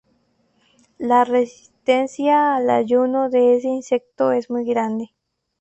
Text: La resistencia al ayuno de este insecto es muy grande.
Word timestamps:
La 0.97 1.25
resistencia 1.25 2.55
al 2.55 2.71
ayuno 2.71 3.29
de 3.29 3.57
este 3.57 3.67
insecto 3.67 4.31
es 4.31 4.49
muy 4.49 4.65
grande. 4.65 5.11